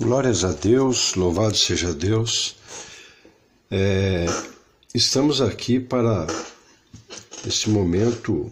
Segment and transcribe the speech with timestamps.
[0.00, 2.54] Glórias a Deus, louvado seja Deus.
[3.68, 4.26] É,
[4.94, 6.24] estamos aqui para
[7.44, 8.48] este momento,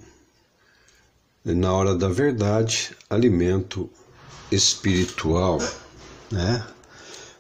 [1.45, 3.89] na hora da verdade, alimento
[4.51, 5.59] espiritual.
[6.33, 6.67] Né?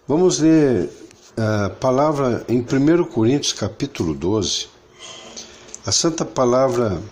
[0.07, 0.89] Vamos ler
[1.37, 4.69] a palavra em 1 Coríntios capítulo 12.
[5.85, 7.03] A Santa Palavra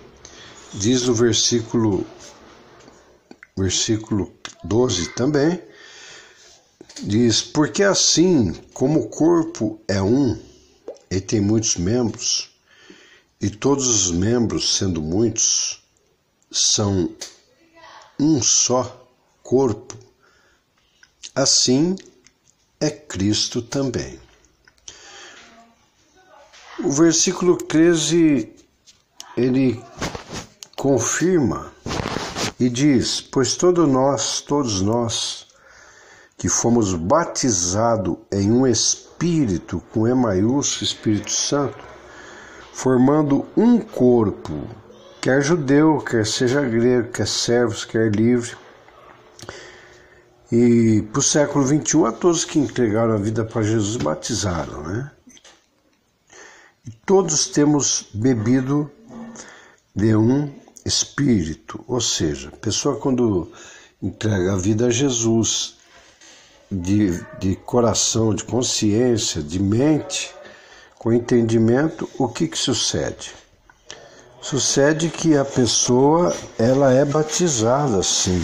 [0.73, 2.07] diz no versículo,
[3.57, 4.33] versículo
[4.63, 5.74] 12 também
[7.03, 10.41] Diz: Porque assim como o corpo é um
[11.11, 12.51] e tem muitos membros,
[13.41, 15.83] e todos os membros, sendo muitos,
[16.51, 17.15] são
[18.19, 19.09] um só
[19.43, 19.99] corpo,
[21.35, 21.97] assim
[22.81, 24.19] é Cristo também.
[26.79, 28.53] O versículo 13
[29.37, 29.83] ele
[30.77, 31.73] confirma
[32.59, 35.44] e diz: Pois todos nós, todos nós,
[36.45, 41.83] que fomos batizados em um Espírito, com E maiúsculo, Espírito Santo,
[42.71, 44.53] formando um corpo,
[45.23, 48.55] quer judeu, quer seja grego, quer servos, quer livre.
[50.53, 55.11] E para o século XXI, a todos que entregaram a vida para Jesus batizaram, né?
[56.87, 58.91] E todos temos bebido
[59.97, 60.53] de um
[60.85, 63.51] Espírito, ou seja, a pessoa quando
[64.03, 65.74] entrega a vida a Jesus
[66.71, 70.35] de, de coração, de consciência, de mente,
[70.99, 73.33] com entendimento, o que, que sucede?
[74.41, 78.43] Sucede que a pessoa ela é batizada sim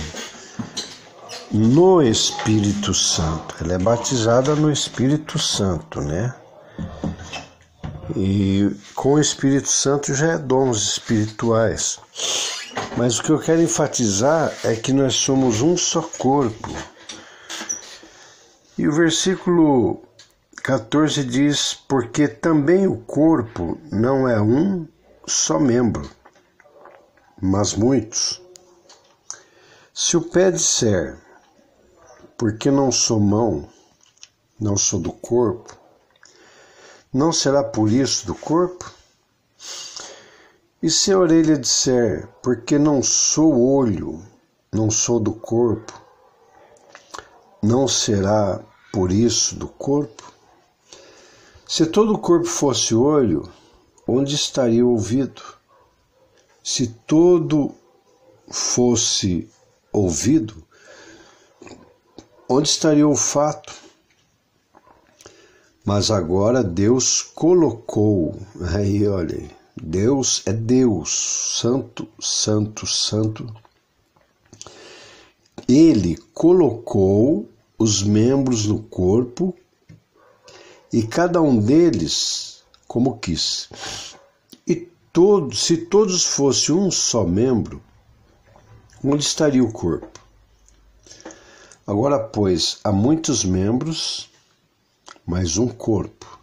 [1.50, 3.54] no Espírito Santo.
[3.60, 6.34] Ela é batizada no Espírito Santo, né?
[8.16, 11.98] E com o Espírito Santo já é dons espirituais.
[12.96, 16.70] Mas o que eu quero enfatizar é que nós somos um só corpo.
[18.80, 20.00] E o versículo
[20.62, 24.88] 14 diz: Porque também o corpo não é um
[25.26, 26.10] só membro,
[27.38, 28.40] mas muitos.
[29.92, 31.18] Se o pé disser,
[32.38, 33.68] porque não sou mão,
[34.58, 35.76] não sou do corpo,
[37.12, 38.90] não será por isso do corpo?
[40.82, 44.24] E se a orelha disser, porque não sou olho,
[44.72, 45.92] não sou do corpo,
[47.62, 50.32] não será por isso do corpo?
[51.66, 53.48] Se todo o corpo fosse olho,
[54.06, 55.42] onde estaria o ouvido?
[56.62, 57.72] Se todo
[58.50, 59.48] fosse
[59.92, 60.66] ouvido,
[62.48, 63.72] onde estaria o olfato?
[65.84, 68.36] Mas agora Deus colocou,
[68.74, 73.46] aí olha, Deus é Deus, Santo, Santo, Santo.
[75.66, 77.48] Ele colocou
[77.80, 79.56] os membros no corpo
[80.92, 83.70] e cada um deles como quis.
[84.66, 87.82] E todo, se todos fossem um só membro,
[89.02, 90.20] onde estaria o corpo?
[91.86, 94.28] Agora, pois, há muitos membros,
[95.24, 96.38] mas um corpo.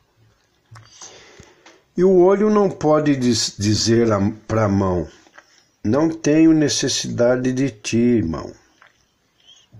[1.96, 4.08] E o olho não pode dizer
[4.48, 5.08] para a mão:
[5.84, 8.52] Não tenho necessidade de ti, irmão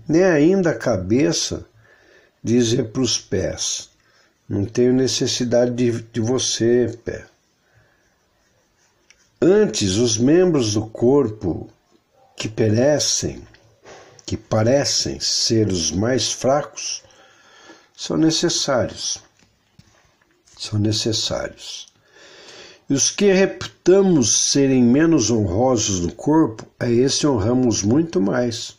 [0.08, 1.66] nem ainda a cabeça
[2.42, 3.90] dizer para os pés:
[4.48, 7.26] Não tenho necessidade de, de você, pé.
[9.40, 11.68] Antes, os membros do corpo
[12.36, 13.46] que perecem,
[14.24, 17.02] que parecem ser os mais fracos,
[17.96, 19.22] são necessários.
[20.56, 21.88] São necessários.
[22.88, 28.77] E os que reputamos serem menos honrosos no corpo, a esse honramos muito mais.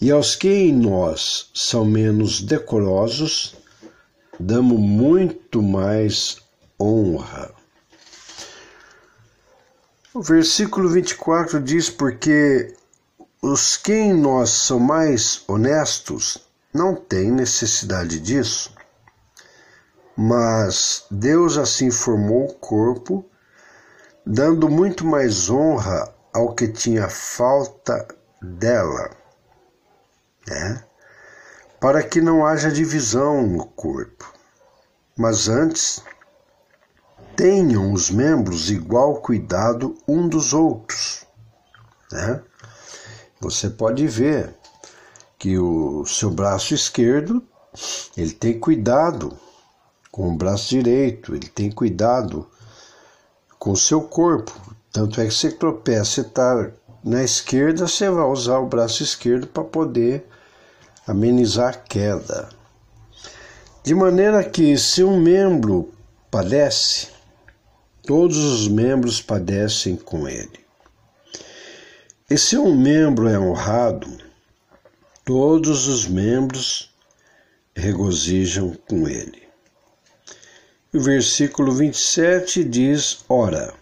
[0.00, 3.56] E aos que em nós são menos decorosos,
[4.38, 6.36] damos muito mais
[6.80, 7.52] honra.
[10.14, 12.76] O versículo 24 diz: Porque
[13.42, 18.72] os que em nós são mais honestos não têm necessidade disso,
[20.16, 23.24] mas Deus assim formou o corpo,
[24.24, 28.06] dando muito mais honra ao que tinha falta
[28.40, 29.17] dela
[30.48, 30.84] né?
[31.80, 34.32] para que não haja divisão no corpo,
[35.16, 36.02] mas antes
[37.36, 41.24] tenham os membros igual cuidado um dos outros.
[42.10, 42.42] Né?
[43.40, 44.56] Você pode ver
[45.38, 47.42] que o seu braço esquerdo
[48.16, 49.38] ele tem cuidado
[50.10, 52.48] com o braço direito, ele tem cuidado
[53.56, 54.52] com o seu corpo.
[54.90, 56.70] Tanto é que você tropeça, você está
[57.04, 60.26] na esquerda, você vai usar o braço esquerdo para poder
[61.08, 62.50] amenizar a queda.
[63.82, 65.90] De maneira que, se um membro
[66.30, 67.08] padece,
[68.06, 70.60] todos os membros padecem com ele.
[72.28, 74.18] E se um membro é honrado,
[75.24, 76.94] todos os membros
[77.74, 79.48] regozijam com ele.
[80.92, 83.72] o versículo 27 diz: Ora,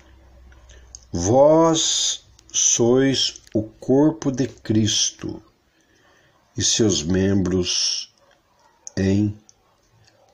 [1.12, 5.43] vós sois o corpo de Cristo
[6.56, 8.12] e seus membros
[8.97, 9.37] em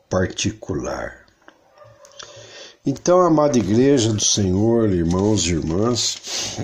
[0.09, 1.27] particular.
[2.85, 6.59] Então, amada Igreja do Senhor, irmãos e irmãs,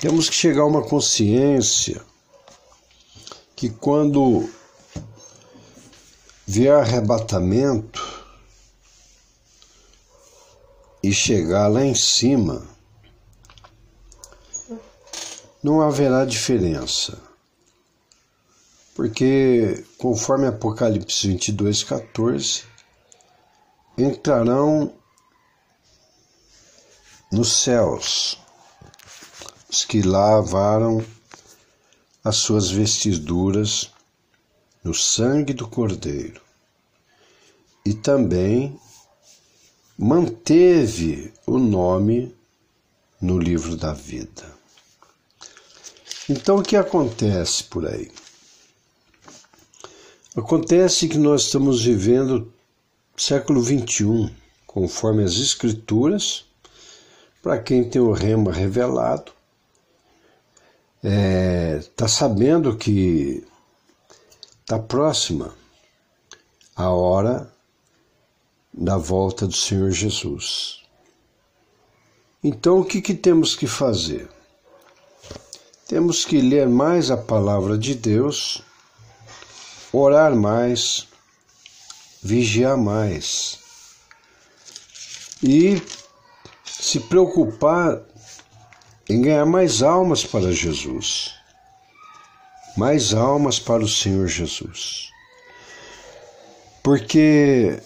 [0.00, 2.02] temos que chegar a uma consciência
[3.54, 4.48] que quando
[6.46, 8.16] vier arrebatamento
[11.02, 12.66] e chegar lá em cima,
[15.62, 17.18] não haverá diferença.
[18.96, 22.64] Porque, conforme Apocalipse 22, 14,
[23.98, 24.94] entrarão
[27.30, 28.38] nos céus
[29.68, 31.04] os que lavaram
[32.24, 33.92] as suas vestiduras
[34.82, 36.40] no sangue do Cordeiro
[37.84, 38.80] e também
[39.98, 42.34] manteve o nome
[43.20, 44.56] no livro da vida.
[46.30, 48.10] Então o que acontece por aí?
[50.36, 52.52] Acontece que nós estamos vivendo
[53.16, 54.30] século 21,
[54.66, 56.44] conforme as Escrituras,
[57.42, 59.32] para quem tem o rema revelado,
[60.96, 63.42] está é, tá sabendo que
[64.60, 65.54] está próxima
[66.76, 67.50] a hora
[68.74, 70.82] da volta do Senhor Jesus.
[72.44, 74.28] Então, o que, que temos que fazer?
[75.88, 78.62] Temos que ler mais a palavra de Deus,
[79.92, 81.06] orar mais,
[82.22, 83.58] vigiar mais
[85.42, 85.80] e
[86.64, 88.00] se preocupar
[89.08, 91.34] em ganhar mais almas para Jesus,
[92.76, 95.10] mais almas para o Senhor Jesus.
[96.82, 97.80] Porque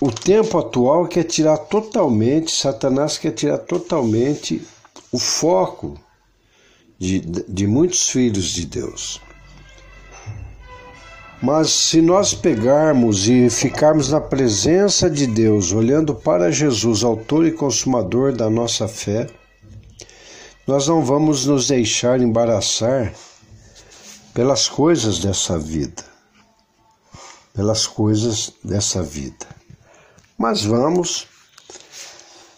[0.00, 4.66] o tempo atual quer tirar totalmente, Satanás quer tirar totalmente
[5.10, 5.98] o foco
[6.98, 9.20] de, de muitos filhos de Deus.
[11.40, 17.52] Mas se nós pegarmos e ficarmos na presença de Deus, olhando para Jesus, autor e
[17.52, 19.28] consumador da nossa fé,
[20.66, 23.14] nós não vamos nos deixar embaraçar
[24.34, 26.04] pelas coisas dessa vida,
[27.54, 29.46] pelas coisas dessa vida.
[30.36, 31.28] Mas vamos,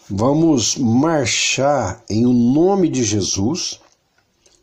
[0.09, 3.79] vamos marchar em o nome de Jesus,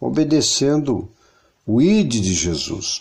[0.01, 1.09] obedecendo
[1.65, 3.01] o ide de Jesus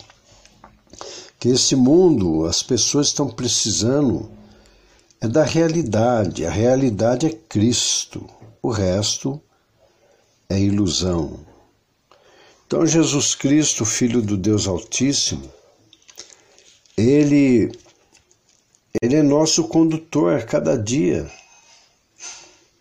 [1.39, 4.29] que esse mundo, as pessoas estão precisando
[5.19, 6.45] é da realidade.
[6.45, 8.27] A realidade é Cristo.
[8.61, 9.41] O resto
[10.49, 11.39] é ilusão.
[12.65, 15.49] Então Jesus Cristo, filho do Deus Altíssimo,
[16.95, 17.71] ele
[19.01, 21.31] ele é nosso condutor a cada dia.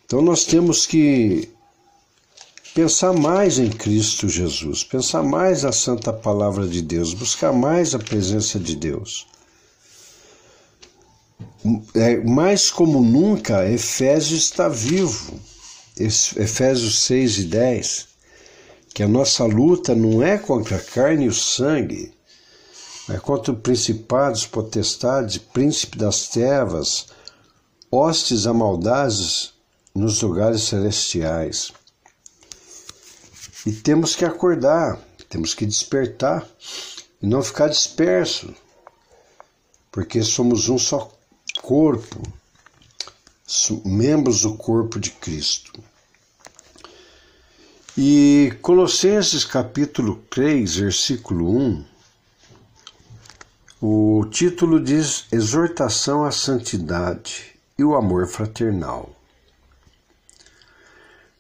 [0.05, 1.49] Então nós temos que
[2.77, 7.99] pensar mais em Cristo Jesus, pensar mais na Santa Palavra de Deus, buscar mais a
[7.99, 9.27] presença de Deus.
[11.95, 15.41] É, mais como nunca, Efésios está vivo.
[15.99, 18.09] Efésios 6 e 10,
[18.93, 22.13] que a nossa luta não é contra a carne e o sangue,
[23.09, 27.07] é contra principados, potestades, príncipe das trevas,
[27.91, 29.55] hostes amaldados
[29.95, 31.73] nos lugares celestiais.
[33.67, 34.97] E temos que acordar,
[35.29, 36.49] temos que despertar
[37.21, 38.55] e não ficar disperso,
[39.91, 41.11] porque somos um só
[41.63, 42.23] corpo,
[43.85, 45.83] membros do corpo de Cristo.
[47.99, 51.85] E Colossenses capítulo 3, versículo 1,
[53.83, 59.16] o título diz Exortação à Santidade e o Amor Fraternal.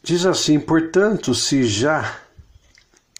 [0.06, 2.20] Diz assim: portanto, se já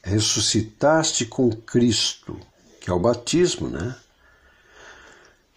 [0.04, 2.38] ressuscitaste com Cristo,
[2.80, 3.96] que é o batismo, né?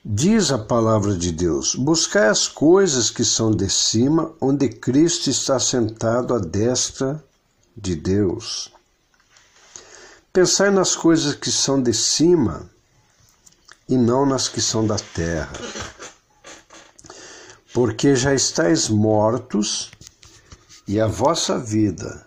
[0.04, 5.60] Diz a palavra de Deus: buscai as coisas que são de cima, onde Cristo está
[5.60, 7.24] sentado à destra
[7.78, 8.74] de Deus.
[10.34, 12.68] Pensai nas coisas que são de cima
[13.88, 15.54] e não nas que são da terra.
[17.72, 19.92] Porque já estáis mortos
[20.90, 22.26] e a vossa vida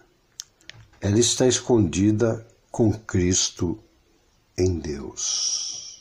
[1.00, 3.76] ela está escondida com Cristo
[4.56, 6.00] em Deus.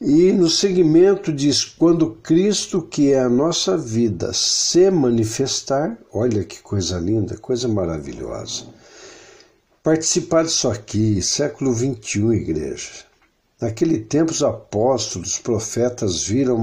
[0.00, 6.62] E no segmento diz: quando Cristo, que é a nossa vida, se manifestar, olha que
[6.62, 8.66] coisa linda, coisa maravilhosa.
[9.82, 13.04] Participar disso aqui, século 21, igreja.
[13.60, 16.56] Naquele tempo, os apóstolos, os profetas viram,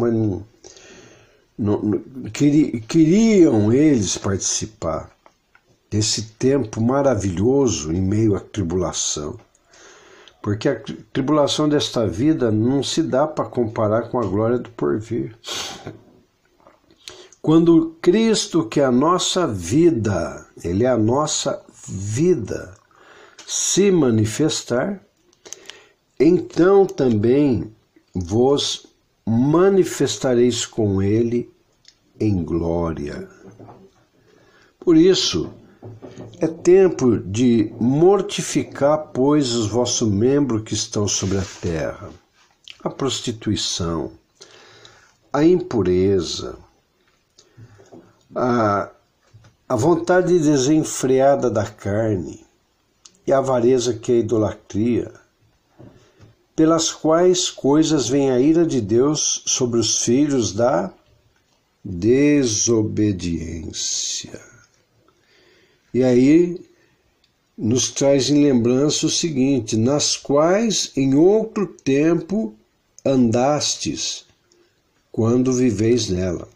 [2.87, 5.11] queriam eles participar
[5.89, 9.37] desse tempo maravilhoso em meio à tribulação.
[10.41, 10.81] Porque a
[11.13, 15.37] tribulação desta vida não se dá para comparar com a glória do porvir.
[17.41, 22.73] Quando Cristo, que é a nossa vida, Ele é a nossa vida,
[23.45, 25.01] se manifestar,
[26.19, 27.71] então também
[28.15, 28.87] vos
[29.25, 31.51] manifestareis com Ele
[32.19, 33.27] em glória.
[34.79, 35.53] Por isso,
[36.39, 42.09] é tempo de mortificar, pois, os vossos membros que estão sobre a terra,
[42.83, 44.11] a prostituição,
[45.31, 46.57] a impureza,
[48.35, 48.89] a,
[49.67, 52.45] a vontade desenfreada da carne
[53.25, 55.22] e a avareza que é a idolatria,
[56.55, 60.93] pelas quais coisas vem a ira de Deus sobre os filhos da
[61.83, 64.39] desobediência.
[65.93, 66.59] E aí
[67.57, 72.53] nos traz em lembrança o seguinte: nas quais em outro tempo
[73.05, 74.25] andastes,
[75.11, 76.47] quando viveis nela.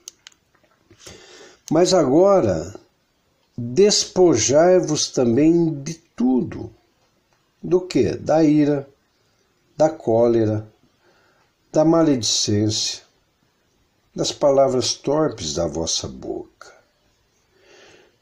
[1.69, 2.73] Mas agora
[3.57, 6.71] despojai-vos também de tudo.
[7.61, 8.15] Do que?
[8.15, 8.87] Da ira,
[9.77, 10.67] da cólera,
[11.71, 13.03] da maledicência,
[14.13, 16.77] das palavras torpes da vossa boca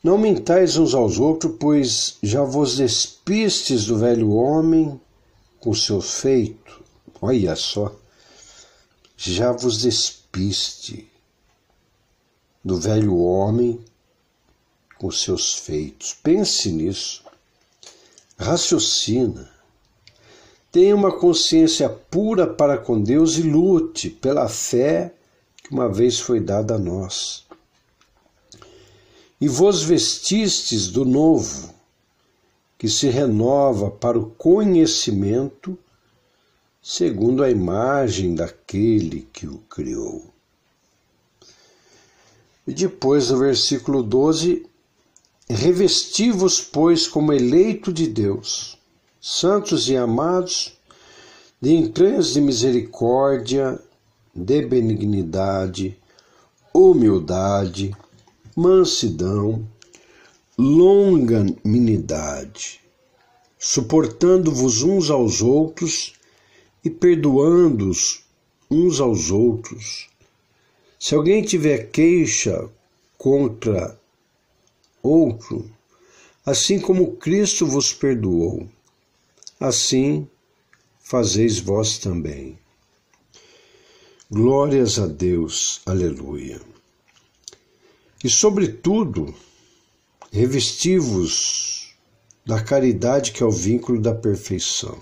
[0.06, 5.02] não mintais uns aos outros, pois já vos despistes do velho homem
[5.60, 6.76] com seus feitos.
[7.20, 7.92] Olha só,
[9.18, 11.12] já vos despiste
[12.64, 13.84] do velho homem
[15.00, 16.16] com seus feitos.
[16.22, 17.24] Pense nisso.
[18.38, 19.55] Raciocina.
[20.76, 25.14] Tenha uma consciência pura para com Deus e lute pela fé
[25.64, 27.46] que uma vez foi dada a nós
[29.40, 31.74] e vos vestistes do novo,
[32.78, 35.80] que se renova para o conhecimento,
[36.84, 40.30] segundo a imagem daquele que o criou.
[42.68, 44.66] E depois, no versículo 12,
[45.50, 48.78] revesti-vos, pois, como eleito de Deus,
[49.28, 50.78] santos e amados,
[51.60, 53.80] de entranhas de misericórdia,
[54.36, 55.98] de benignidade,
[56.72, 57.98] humildade,
[58.56, 59.68] mansidão,
[60.56, 62.80] longanimidade,
[63.58, 66.14] suportando-vos uns aos outros
[66.84, 68.24] e perdoando-os
[68.70, 70.08] uns aos outros.
[71.00, 72.70] Se alguém tiver queixa
[73.18, 74.00] contra
[75.02, 75.68] outro,
[76.46, 78.70] assim como Cristo vos perdoou,
[79.60, 80.28] assim
[81.00, 82.58] fazeis vós também.
[84.30, 86.60] Glórias a Deus, aleluia.
[88.24, 89.34] E, sobretudo,
[90.32, 91.96] revesti-vos
[92.46, 95.00] da caridade que é o vínculo da perfeição.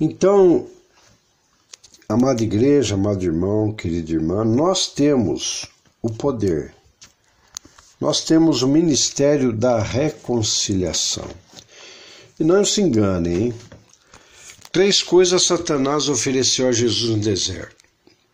[0.00, 0.68] Então,
[2.08, 5.66] amada igreja, amado irmão, querida irmã, nós temos
[6.00, 6.72] o poder,
[8.00, 11.28] nós temos o ministério da reconciliação.
[12.38, 13.54] E não se enganem, hein?
[14.70, 17.76] Três coisas Satanás ofereceu a Jesus no deserto.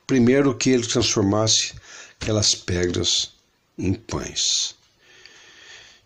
[0.07, 1.73] Primeiro, que ele transformasse
[2.21, 3.33] aquelas pedras
[3.79, 4.75] em pães.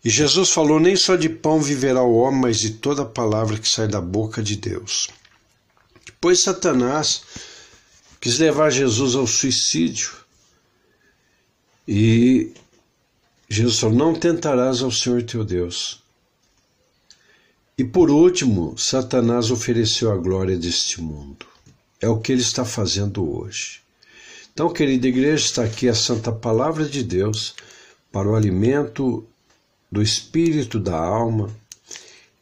[0.03, 3.67] E Jesus falou: Nem só de pão viverá o homem, mas de toda palavra que
[3.67, 5.09] sai da boca de Deus.
[6.05, 7.23] Depois Satanás
[8.21, 10.11] quis levar Jesus ao suicídio.
[11.87, 12.53] E
[13.49, 16.01] Jesus falou: Não tentarás ao Senhor teu Deus.
[17.79, 21.45] E por último, Satanás ofereceu a glória deste mundo.
[22.01, 23.79] É o que ele está fazendo hoje.
[24.51, 27.55] Então, querida igreja, está aqui a Santa Palavra de Deus
[28.11, 29.25] para o alimento
[29.89, 31.49] do espírito, da alma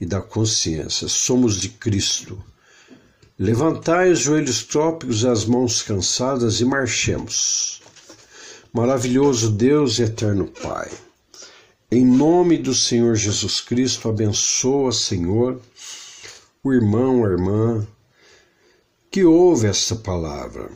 [0.01, 1.08] e da consciência.
[1.08, 2.44] Somos de Cristo.
[3.38, 7.79] Levantai os joelhos trópicos as mãos cansadas e marchemos.
[8.74, 10.89] Maravilhoso Deus e eterno Pai.
[11.89, 15.62] Em nome do Senhor Jesus Cristo, abençoa, Senhor,
[16.63, 17.88] o irmão, a irmã
[19.10, 20.70] que ouve esta palavra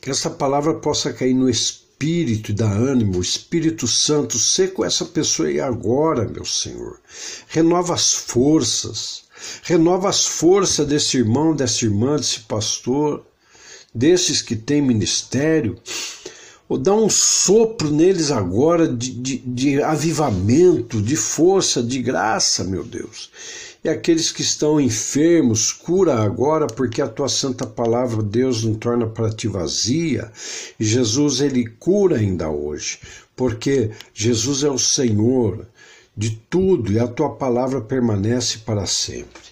[0.00, 4.84] que essa palavra possa cair no espírito e dá ânimo, o Espírito Santo, ser com
[4.84, 7.00] essa pessoa e agora, meu Senhor.
[7.48, 9.24] Renova as forças,
[9.62, 13.26] renova as forças desse irmão, dessa irmã, desse pastor,
[13.92, 15.76] desses que têm ministério.
[16.68, 22.84] Ou dá um sopro neles agora de, de, de avivamento, de força, de graça, meu
[22.84, 23.30] Deus
[23.82, 29.06] e aqueles que estão enfermos, cura agora, porque a tua santa palavra, Deus, não torna
[29.06, 30.30] para ti vazia.
[30.78, 32.98] E Jesus, ele cura ainda hoje,
[33.36, 35.66] porque Jesus é o Senhor
[36.16, 39.42] de tudo e a tua palavra permanece para sempre.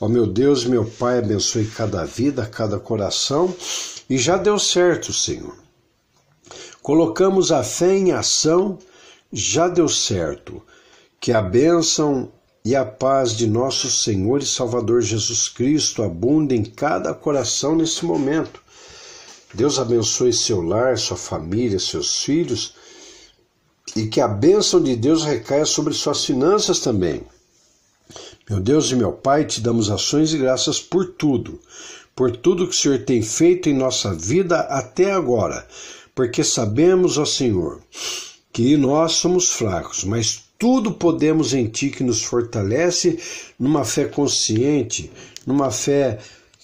[0.00, 3.54] Ó meu Deus, meu Pai, abençoe cada vida, cada coração,
[4.10, 5.67] e já deu certo, Senhor.
[6.88, 8.78] Colocamos a fé em ação,
[9.30, 10.62] já deu certo.
[11.20, 12.32] Que a bênção
[12.64, 18.06] e a paz de nosso Senhor e Salvador Jesus Cristo abunde em cada coração nesse
[18.06, 18.62] momento.
[19.52, 22.72] Deus abençoe seu lar, sua família, seus filhos
[23.94, 27.20] e que a bênção de Deus recaia sobre suas finanças também.
[28.48, 31.60] Meu Deus e meu Pai, te damos ações e graças por tudo,
[32.16, 35.68] por tudo que o Senhor tem feito em nossa vida até agora,
[36.18, 37.80] porque sabemos, ó Senhor,
[38.52, 43.20] que nós somos fracos, mas tudo podemos em Ti que nos fortalece
[43.56, 45.12] numa fé consciente,
[45.46, 46.18] numa fé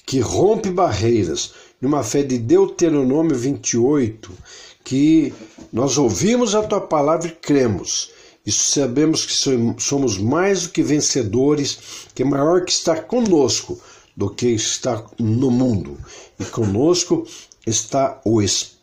[0.04, 4.32] que rompe barreiras, numa fé de Deuteronômio 28,
[4.82, 5.32] que
[5.72, 8.10] nós ouvimos a Tua palavra e cremos.
[8.44, 9.34] E sabemos que
[9.78, 11.78] somos mais do que vencedores,
[12.12, 13.80] que é maior que está conosco
[14.16, 15.96] do que está no mundo.
[16.40, 17.24] E conosco
[17.64, 18.73] está o Espírito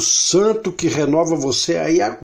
[0.00, 2.00] Santo que renova você aí